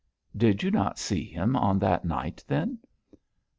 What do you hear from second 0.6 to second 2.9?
you not see him on that night, then?'